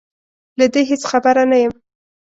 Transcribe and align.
له 0.59 0.65
دې 0.73 0.81
هېڅ 0.89 1.01
خبره 1.11 1.43
نه 1.51 1.57
یم 1.63 1.73